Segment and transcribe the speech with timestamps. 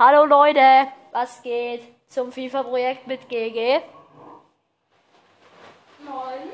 [0.00, 3.80] Hallo Leute, was geht zum FIFA-Projekt mit GG?
[6.04, 6.52] Moin.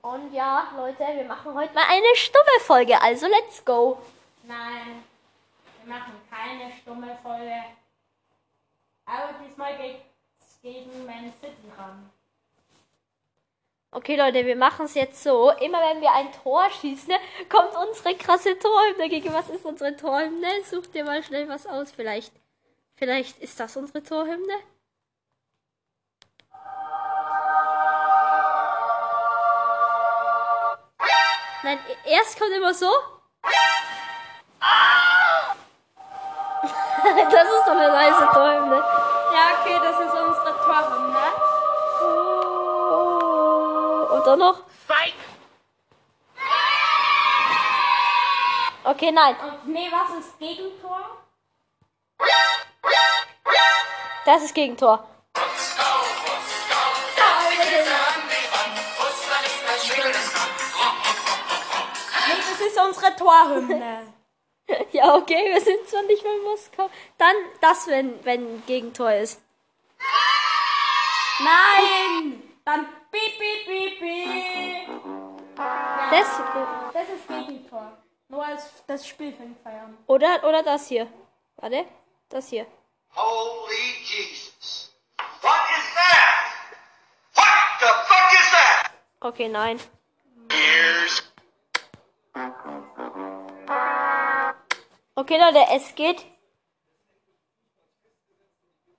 [0.00, 4.00] Und ja, Leute, wir machen heute mal eine stumme Folge, also let's go.
[4.44, 5.04] Nein,
[5.84, 7.62] wir machen keine stumme Folge.
[9.04, 12.10] Aber diesmal geht's gegen Man City ran.
[13.94, 15.50] Okay, Leute, wir machen es jetzt so.
[15.50, 17.12] Immer wenn wir ein Tor schießen,
[17.50, 19.10] kommt unsere krasse Torhymne.
[19.10, 20.48] Gegen was ist unsere Torhymne?
[20.64, 21.92] Such dir mal schnell was aus.
[21.92, 22.32] Vielleicht,
[22.96, 24.54] vielleicht ist das unsere Torhymne.
[31.62, 32.86] Nein, erst kommt immer so.
[37.02, 38.76] das ist doch eine nice Torhymne.
[39.34, 41.21] Ja, okay, das ist unsere Torhymne.
[44.22, 44.62] Und dann noch.
[48.84, 49.34] Okay, nein.
[49.40, 51.18] Und nee, was ist Gegentor?
[54.24, 55.04] Das ist Gegentor.
[62.28, 64.12] Nee, das ist unsere Torhymne.
[64.92, 66.88] Ja, okay, wir sind zwar nicht mehr in Moskau.
[67.18, 69.42] Dann das, wenn, wenn Gegentor ist.
[71.40, 72.51] Nein!
[72.64, 74.88] Dann piep, piep, piep, piep.
[76.10, 76.28] Das,
[76.92, 77.98] Das ist Gegentor.
[78.28, 79.96] Nur als das Spiel fängt feiern.
[80.06, 81.06] oder, oder das hier.
[81.56, 81.84] Warte,
[82.28, 82.66] das hier.
[83.14, 84.94] Holy Jesus.
[85.42, 86.52] What is that?
[87.34, 88.90] What the fuck is that?
[89.20, 89.78] Okay, nein.
[90.50, 91.22] Here's
[95.14, 96.24] Okay, Leute, es geht.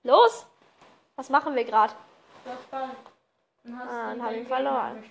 [0.04, 0.46] Los!
[1.16, 1.92] Was machen wir gerade?
[3.64, 5.10] Du hast Ah, dann hab den ich verloren.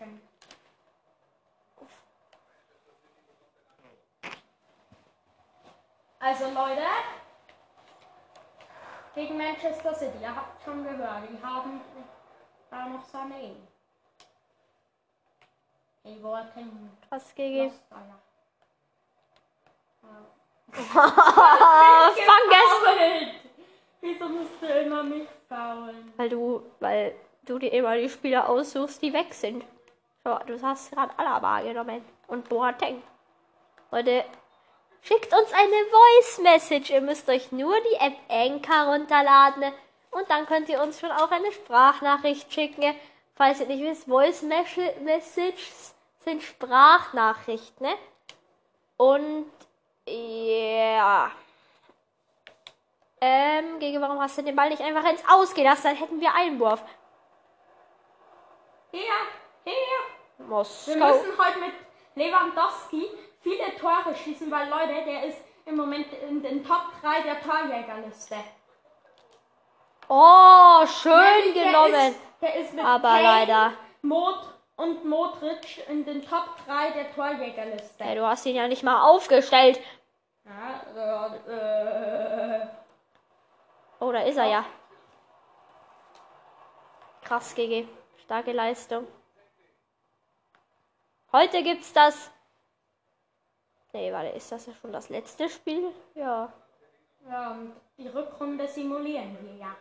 [6.20, 6.86] Also Leute,
[9.16, 11.82] gegen Manchester City, ihr habt schon gehört, die haben
[12.70, 13.56] da noch Sané.
[16.06, 16.92] Die wollten?
[17.12, 18.20] Lost Eier.
[20.04, 23.28] Ah, fang es!
[24.02, 26.14] Wieso musst du immer mich faulen?
[26.18, 29.64] Weil du, weil du dir immer die Spieler aussuchst, die weg sind.
[30.24, 33.02] So, du hast gerade Alaba genommen und Boateng.
[33.92, 34.24] Leute,
[35.02, 36.90] schickt uns eine Voice Message.
[36.90, 39.72] Ihr müsst euch nur die App Anchor runterladen
[40.12, 42.96] und dann könnt ihr uns schon auch eine Sprachnachricht schicken.
[43.36, 47.88] Falls ihr nicht wisst, Voice Mes- Messages sind Sprachnachrichten.
[47.88, 47.96] Ne?
[48.98, 49.52] Und
[50.08, 51.32] ja.
[53.20, 55.84] Ähm, gegen warum hast du den Ball nicht einfach ins Ausgelassen?
[55.86, 56.82] Dann hätten wir Einwurf.
[56.82, 56.92] Hier,
[58.98, 59.74] hier.
[60.38, 60.94] Wir Moskau.
[60.94, 61.74] müssen heute mit
[62.16, 63.08] Lewandowski
[63.42, 68.36] viele Tore schießen, weil Leute, der ist im Moment in den Top 3 der Torjägerliste.
[70.10, 71.94] Oh, schön Der genommen.
[72.12, 73.74] Ist, der ist mit Aber Kane, leider.
[74.02, 74.40] Mod
[74.76, 78.04] und Modric in den Top 3 der Torjägerliste.
[78.04, 79.80] Ey, du hast ihn ja nicht mal aufgestellt.
[80.46, 82.68] Ja, äh, äh,
[84.00, 84.66] Oh, da ist er ja.
[87.24, 87.88] Krass, GG.
[88.24, 89.06] Starke Leistung.
[91.34, 92.32] Heute gibt's das.
[93.92, 95.92] Nee, warte, ist das ja schon das letzte Spiel?
[96.16, 96.54] Ja.
[97.28, 97.58] ja,
[97.98, 99.76] die Rückrunde simulieren wir ja.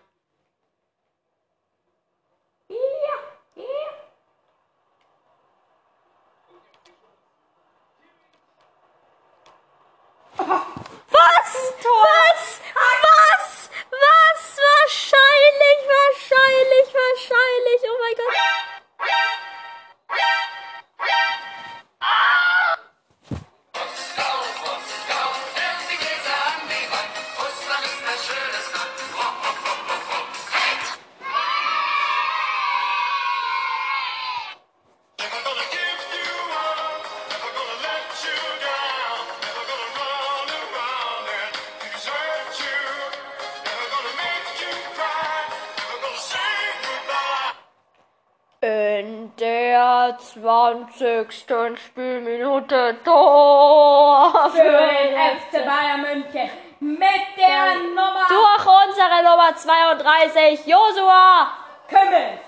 [50.08, 51.78] Der 20.
[51.78, 56.50] Spielminute Tor Für den FC Bayern München
[56.80, 61.52] mit der Nummer Durch unsere Nummer 32, Josua.
[61.88, 62.40] Kümmel.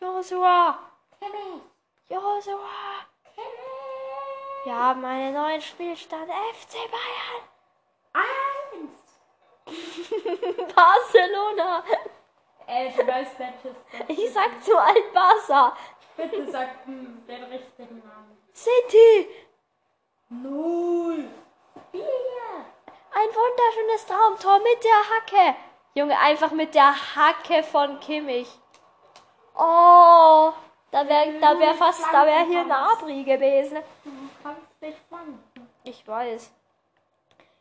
[0.00, 0.78] Josua.
[2.08, 3.04] Josua.
[4.64, 6.30] Wir haben einen neuen Spielstand.
[6.30, 7.42] FC Bayern.
[8.14, 8.94] Eins.
[10.74, 11.23] Barcelona.
[12.74, 13.36] Äh, du weißt.
[14.08, 15.76] Ich sag zu Albasa.
[16.16, 18.36] Bitte sag hm, den richtigen Namen.
[18.52, 19.28] City.
[20.28, 21.28] Null.
[21.92, 22.02] Bier.
[23.12, 25.56] Ein wunderschönes Traumtor mit der Hacke.
[25.94, 28.48] Junge, einfach mit der Hacke von Kimmich.
[29.56, 30.52] Oh,
[30.90, 33.78] da wäre da wär hm, fast, da wäre hier ein Abri gewesen.
[34.02, 34.10] Du
[34.42, 35.40] kannst dich fangen.
[35.84, 36.52] Ich weiß.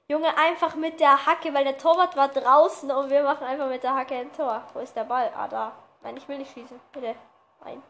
[0.09, 3.83] Junge, einfach mit der Hacke, weil der Torwart war draußen und wir machen einfach mit
[3.83, 4.63] der Hacke ein Tor.
[4.73, 5.31] Wo ist der Ball?
[5.35, 5.71] Ah, da.
[6.01, 6.79] Nein, ich will nicht schießen.
[6.91, 7.15] Bitte.
[7.63, 7.81] Nein.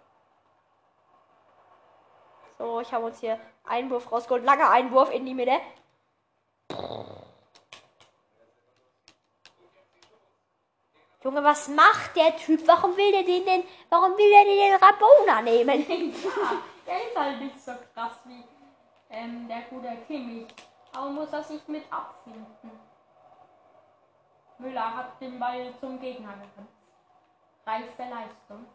[2.59, 4.43] So, ich habe uns hier Einwurf rausgeholt.
[4.43, 5.59] Langer Einwurf in die Mitte.
[11.23, 12.67] Junge, was macht der Typ?
[12.67, 16.13] Warum will der den denn, warum will der den, Rabona nehmen?
[16.85, 18.43] Ja, der ist halt nicht so krass wie
[19.09, 20.47] ähm, der gute Kimmich.
[20.93, 22.71] Aber muss er sich mit abfinden.
[24.59, 26.69] Müller hat den Ball zum Gegner gerannt.
[27.65, 28.65] Reife Leistung.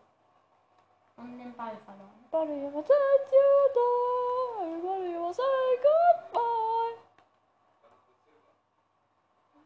[1.16, 2.18] Und den Ball verloren.
[2.30, 4.62] Everybody will let you die.
[4.62, 6.48] Everybody will say goodbye.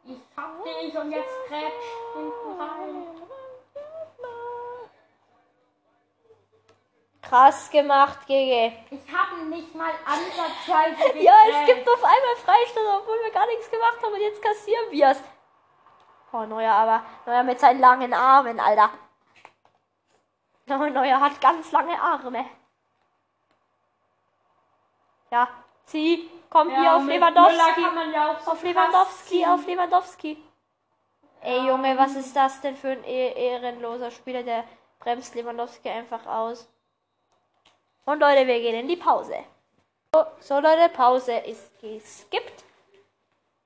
[0.05, 3.22] Ich hab dich und jetzt grätsch hinten rein.
[7.33, 8.73] Krass gemacht, GG.
[8.91, 13.71] Ich habe nicht mal ansatzweise Ja, es gibt auf einmal Freistoß, obwohl wir gar nichts
[13.71, 15.23] gemacht haben und jetzt kassieren wir es.
[16.31, 17.03] Oh, Neuer aber.
[17.25, 18.91] Neuer mit seinen langen Armen, Alter.
[20.69, 22.45] Oh, Neuer hat ganz lange Arme.
[25.31, 25.49] Ja,
[25.87, 26.31] zieh.
[26.51, 27.81] Komm hier Ja, auf mit Müller Lewandowski.
[28.13, 30.45] ja so Auf Lewandowski, auf Lewandowski.
[31.41, 34.43] Ey, Junge, was ist das denn für ein eh- ehrenloser Spieler?
[34.43, 34.65] Der
[35.01, 36.69] bremst Lewandowski einfach aus.
[38.05, 39.37] Und Leute, wir gehen in die Pause.
[40.15, 42.65] So, so Leute, Pause ist geskippt.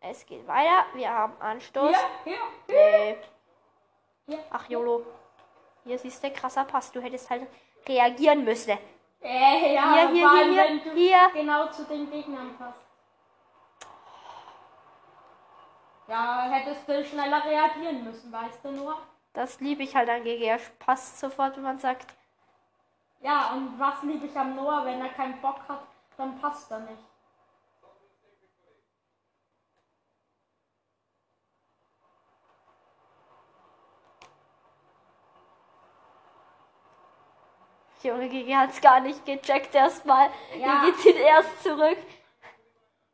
[0.01, 0.85] Es geht weiter.
[0.95, 1.97] Wir haben Anstoß.
[2.25, 2.35] Hier,
[2.67, 2.77] hier,
[4.27, 4.37] hier.
[4.37, 5.05] Äh, ach, Jolo.
[5.85, 6.93] Hier siehst du, krasser Pass.
[6.93, 7.47] Du hättest halt
[7.89, 8.79] reagieren müssen.
[9.23, 11.31] Äh, ja, Hier, hier, allem, hier, wenn du hier.
[11.33, 12.81] genau zu den Gegnern passt.
[16.09, 18.97] Ja, hättest du schneller reagieren müssen, weißt du nur.
[19.33, 20.45] Das liebe ich halt an GG.
[20.45, 22.15] Er passt sofort, wenn man sagt,
[23.27, 25.83] Ja, und was liebe ich am Noah, wenn er keinen Bock hat,
[26.17, 27.03] dann passt er nicht.
[38.01, 40.31] Junge, GG hat es gar nicht gecheckt erstmal.
[40.57, 40.85] Ja.
[40.85, 41.99] GG zieht erst zurück.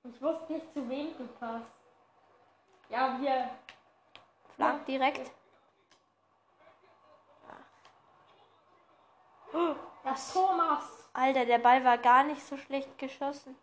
[0.05, 1.65] Ich wusste nicht, zu wem du passt.
[2.91, 3.49] Ja, wir.
[4.57, 5.31] Flank direkt.
[10.05, 10.85] Das Thomas.
[11.13, 13.57] Alter, der Ball war gar nicht so schlecht geschossen.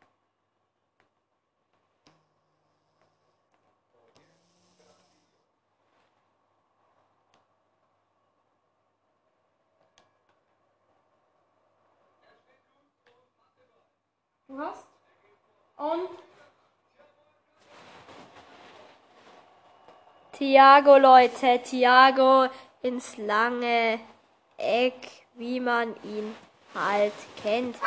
[14.47, 14.85] Du hast.
[15.77, 16.09] Und
[20.33, 22.47] Thiago, Leute, Thiago
[22.81, 23.99] ins lange
[24.57, 26.35] Eck, wie man ihn
[26.75, 27.77] halt kennt.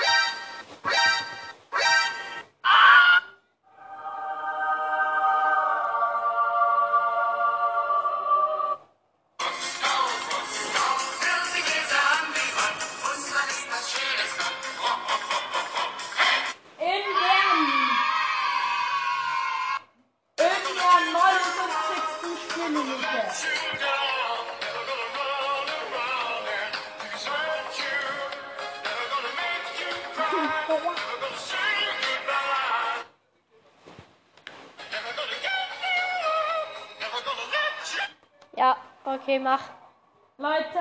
[38.57, 39.63] Ja, okay, mach.
[40.39, 40.81] Leute,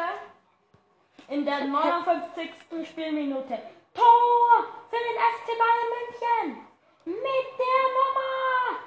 [1.27, 2.87] in der 59.
[2.87, 3.59] Spielminute.
[3.93, 6.67] Tor für den FC Bayern München.
[7.05, 8.79] Mit der Nummer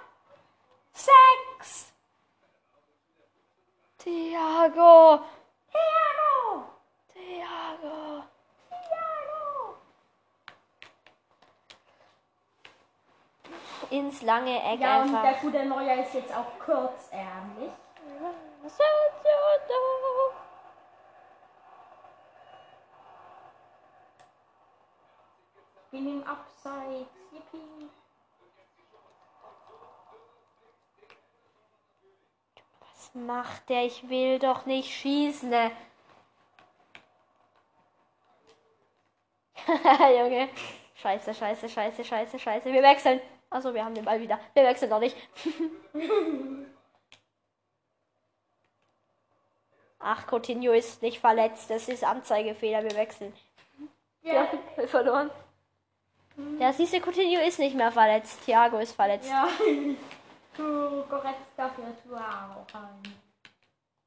[0.93, 1.93] 6.
[3.99, 5.25] Thiago,
[5.73, 6.65] Thiago.
[7.13, 8.25] Thiago.
[8.69, 9.45] Thiago.
[13.91, 15.41] Ins lange Eck Ja, und der einfach.
[15.41, 17.71] gute Neuer ist jetzt auch kurzärmlich.
[25.91, 27.09] Bin im Abseits.
[27.33, 27.89] Yippie.
[32.81, 33.85] Was macht der?
[33.85, 35.49] Ich will doch nicht schießen.
[35.51, 35.71] Ne?
[40.19, 40.49] Junge.
[40.97, 42.73] Scheiße, scheiße, scheiße, scheiße, scheiße.
[42.73, 43.21] Wir wechseln.
[43.55, 44.41] Achso, wir haben den Ball wieder.
[44.53, 45.17] Wir wechseln noch nicht.
[50.01, 51.71] Ach, Coutinho ist nicht verletzt.
[51.71, 52.83] Das ist Anzeigefehler.
[52.83, 53.33] Wir wechseln.
[54.23, 55.31] Ja, wir verloren.
[56.59, 58.45] Ja, siehst du, Coutinho ist nicht mehr verletzt.
[58.45, 59.31] Thiago ist verletzt.
[59.31, 59.47] Ja.
[60.57, 63.03] Du Goretzka für Tuaro rein.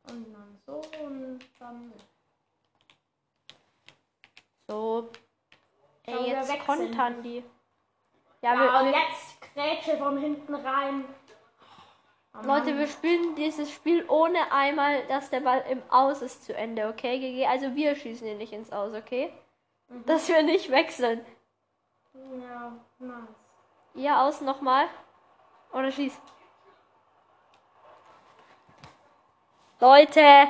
[0.09, 1.91] Und dann so und dann.
[4.65, 5.09] So.
[6.03, 7.43] Ey, jetzt kontern die.
[8.41, 11.05] Ja, Ja, wir, wir, jetzt Grätsche von hinten rein.
[12.33, 16.55] Oh Leute, wir spielen dieses Spiel ohne einmal, dass der Ball im Aus ist zu
[16.55, 17.19] Ende, okay?
[17.19, 17.47] GG?
[17.47, 19.31] Also wir schießen ihn nicht ins Aus, okay?
[20.05, 21.25] Dass wir nicht wechseln.
[22.13, 23.29] Ja, nice.
[23.95, 24.87] Ihr aus nochmal.
[25.73, 26.19] Oder schieß.
[29.79, 30.47] Leute,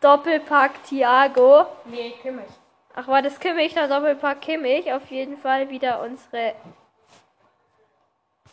[0.00, 1.66] Doppelpack Thiago.
[1.84, 2.50] Nee, Kimmich.
[2.94, 4.92] Ach, war das Kimmich, der Doppelpack Kimmich.
[4.92, 6.54] Auf jeden Fall wieder unsere.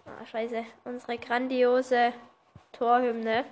[0.08, 0.64] Ah, scheiße.
[0.84, 2.14] Unsere grandiose
[2.72, 3.44] Torhymne.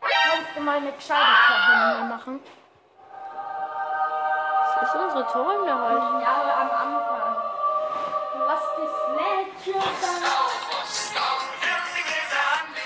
[0.00, 2.40] Kannst du mal eine gescheite Torhymne machen?
[4.80, 6.22] Das ist unsere Torhymne heute.
[6.24, 7.36] Ja, aber am Anfang.
[8.48, 9.00] Was ist
[9.66, 9.84] Legend?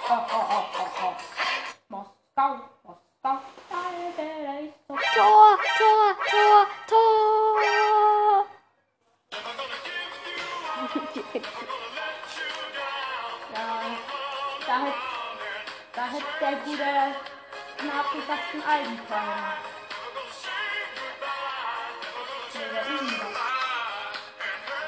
[18.96, 19.58] gemacht.
[22.54, 23.22] Nee, ist?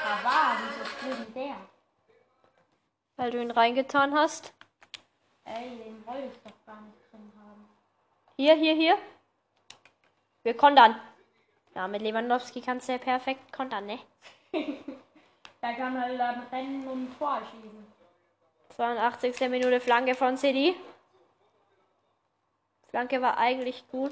[0.03, 0.57] Pavard,
[1.01, 1.55] wieso denn der?
[3.17, 4.53] Weil du ihn reingetan hast.
[5.43, 7.69] Ey, den wollte ich doch gar nicht drin haben.
[8.37, 8.97] Hier, hier, hier.
[10.43, 10.99] Wir kontern.
[11.75, 13.99] Ja, mit Lewandowski kannst du ja perfekt kontern, ne?
[15.61, 17.87] Der kann halt dann rennen und ein Tor schießen.
[18.69, 19.49] 82.
[19.49, 20.73] Minute Flanke von CD.
[22.89, 24.11] Flanke war eigentlich gut.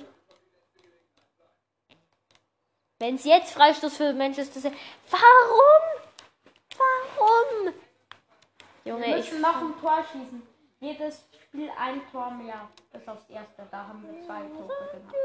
[2.99, 4.75] Wenn es jetzt Freistoß für Manchester City.
[5.11, 6.01] Warum?
[6.77, 7.73] Warum?
[8.83, 9.31] Wir Junge, ich.
[9.31, 10.41] müssen noch ein Tor schießen.
[10.79, 12.69] Jedes Spiel ein Tor mehr.
[12.91, 13.67] Bis aufs erste.
[13.71, 15.15] Da haben wir zwei Tore gemacht.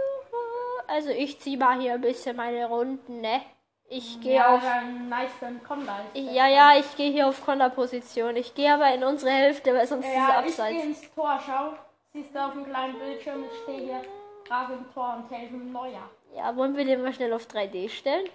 [0.88, 3.42] Also ich zieh mal hier ein bisschen meine Runden, ne?
[3.88, 4.62] Ich gehe Ja, auf.
[5.08, 8.36] nice ist Ich, ja, ja, ich gehe hier auf Konterposition.
[8.36, 10.84] Ich gehe aber in unsere Hälfte, weil sonst ist Ja, es ich gehe abseits.
[10.84, 11.74] ins Tor, schau.
[12.12, 14.02] Siehst du auf dem kleinen Bildschirm, ich stehe hier
[14.44, 16.10] gerade im Tor und helfe dem Neuer.
[16.34, 18.28] Ja, wollen wir den mal schnell auf 3D stellen?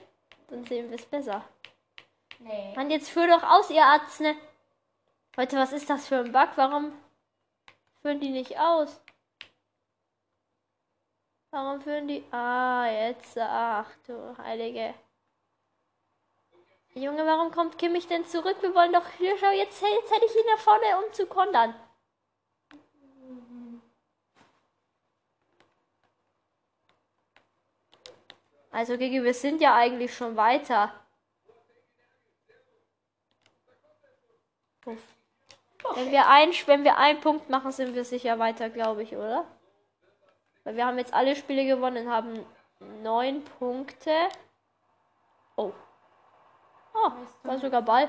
[0.48, 1.44] Dann sehen wir es besser.
[2.40, 2.74] Nee.
[2.76, 4.36] Mann, jetzt führ doch aus, ihr Arzne.
[5.36, 6.50] Leute, was ist das für ein Bug?
[6.56, 6.92] Warum
[8.02, 9.00] führen die nicht aus?
[11.52, 12.24] Warum führen die...
[12.32, 13.38] Ah, jetzt.
[13.38, 14.96] Ach du Heilige.
[16.96, 18.58] Junge, warum kommt Kimmich denn zurück?
[18.62, 19.08] Wir wollen doch...
[19.20, 21.76] Hier, schau, jetzt, jetzt hätte ich ihn da vorne, um zu kontern.
[28.78, 30.94] Also, Gigi, wir sind ja eigentlich schon weiter.
[34.86, 35.02] Uff.
[35.96, 39.48] Wenn wir, ein, wenn wir einen Punkt machen, sind wir sicher weiter, glaube ich, oder?
[40.64, 42.46] Weil wir haben jetzt alle Spiele gewonnen, haben
[43.02, 44.14] neun Punkte.
[45.56, 45.74] Oh.
[46.94, 48.08] Oh, war sogar Ball.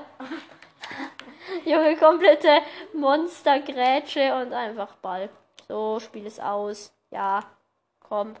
[1.65, 2.59] Junge, komplette
[2.93, 5.31] Monstergrätsche und einfach Ball.
[5.67, 6.93] So, Spiel ist aus.
[7.09, 7.41] Ja,
[8.01, 8.35] komm.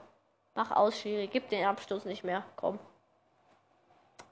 [0.55, 1.27] Mach aus, Schiri.
[1.27, 2.43] Gib den Abstoß nicht mehr.
[2.55, 2.79] Komm.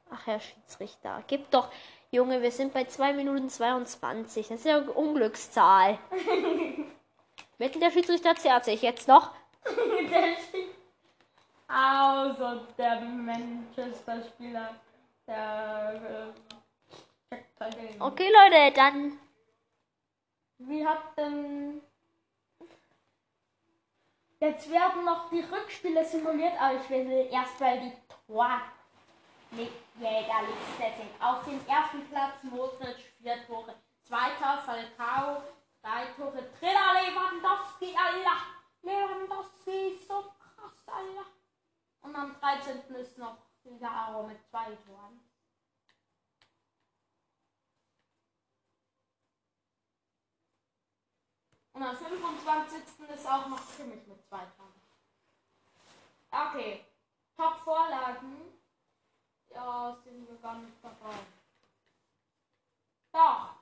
[0.10, 1.24] Ach, Herr Schiedsrichter.
[1.28, 1.70] Gib doch.
[2.12, 4.48] Junge, wir sind bei 2 Minuten 22.
[4.48, 6.00] Das ist ja eine Unglückszahl.
[7.58, 9.32] Wetten, der Schiedsrichter zerrt sich jetzt noch.
[11.70, 14.76] Also der Manchester-Spieler,
[15.28, 16.34] der
[17.30, 18.02] äh, dagegen.
[18.02, 19.20] Okay, Leute, dann.
[20.60, 21.82] Wie hat denn.
[24.40, 27.94] Jetzt werden noch die Rückspiele simuliert, aber ich will erst mal die
[28.28, 29.66] Torjägerliste
[30.96, 31.10] sind.
[31.20, 33.74] Auf dem ersten Platz Modric, vier Tore.
[34.04, 35.42] Zweiter Falcao,
[35.82, 36.44] drei Tore.
[36.60, 38.44] Dritter Lewandowski, Allah!
[38.84, 41.26] Lewandowski so krass, Allah!
[42.02, 42.96] Und am 13.
[42.96, 45.27] ist noch Figaro mit zwei Toren.
[51.78, 52.80] Und am 25.
[53.14, 54.82] ist auch noch Kimmich mit zwei Toren.
[56.32, 56.84] Okay.
[57.36, 58.52] Top-Vorlagen.
[59.52, 61.14] Ja, sind wir gar nicht dabei.
[63.12, 63.58] Doch.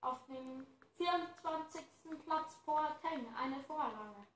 [0.00, 1.82] Auf dem 24.
[2.24, 3.34] Platz Boateng.
[3.36, 4.26] Eine Vorlage.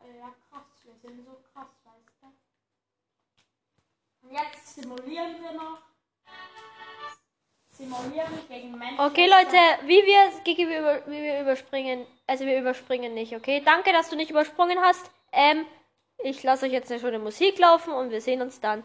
[0.00, 0.84] Äh, Ja, krass.
[0.84, 2.32] Wir sind so krass, weißt du.
[4.22, 5.82] Und jetzt simulieren wir noch.
[8.98, 9.56] Okay, Leute,
[9.86, 13.62] wie wir, Gigi, wir, über, wie wir überspringen, also wir überspringen nicht, okay?
[13.64, 15.10] Danke, dass du nicht übersprungen hast.
[15.32, 15.66] Ähm,
[16.18, 18.82] ich lasse euch jetzt eine schöne Musik laufen und wir sehen uns dann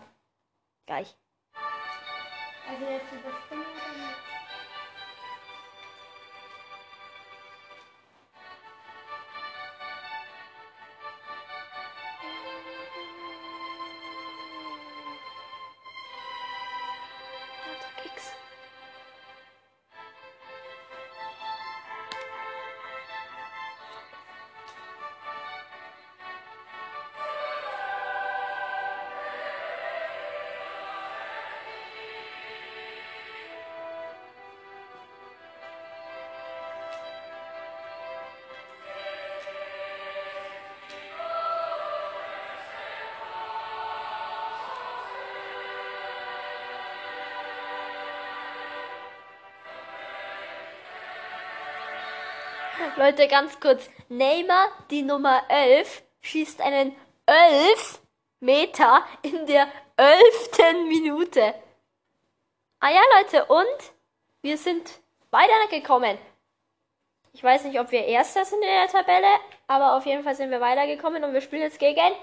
[0.86, 1.16] gleich.
[2.70, 3.71] Also jetzt überspringen
[52.98, 53.90] Leute, ganz kurz.
[54.10, 56.96] Neymar, die Nummer 11, schießt einen
[57.26, 58.02] 11
[58.40, 60.88] Meter in der 11.
[60.88, 61.54] Minute.
[62.80, 63.94] Ah ja, Leute, und
[64.42, 66.18] wir sind weitergekommen.
[67.34, 70.50] Ich weiß nicht, ob wir Erster sind in der Tabelle, aber auf jeden Fall sind
[70.50, 72.16] wir weitergekommen und wir spielen jetzt gegen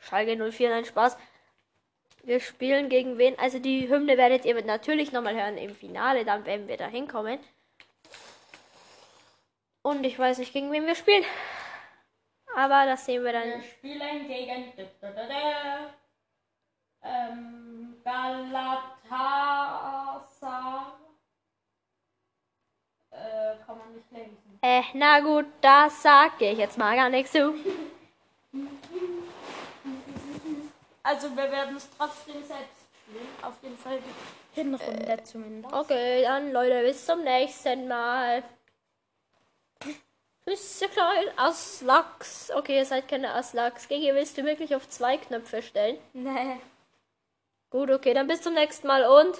[0.00, 1.16] Schalke 04, nein, Spaß.
[2.24, 3.38] Wir spielen gegen wen?
[3.38, 7.38] Also die Hymne werdet ihr natürlich nochmal hören im Finale, dann werden wir da hinkommen.
[9.82, 11.24] Und ich weiß nicht, gegen wen wir spielen.
[12.54, 13.62] Aber das sehen wir Wir dann.
[13.62, 15.94] spielen gegen da, da, da, da,
[17.04, 18.82] ähm, Galatasaray.
[23.10, 24.58] Äh, kann man nicht lesen.
[24.62, 27.54] Äh, na gut, das sage ich jetzt mal gar nichts zu.
[31.04, 33.26] Also wir werden es trotzdem selbst spielen.
[33.42, 35.74] Auf jeden Fall die Hinrunde zumindest.
[35.74, 38.44] Okay, dann Leute, bis zum nächsten Mal.
[40.44, 42.50] Kleinen Aslaks.
[42.50, 43.88] Okay, ihr seid keine Aslaks.
[43.88, 45.98] Gigi, willst du wirklich auf zwei Knöpfe stellen?
[46.12, 46.60] Nee.
[47.70, 49.38] Gut, okay, dann bis zum nächsten Mal und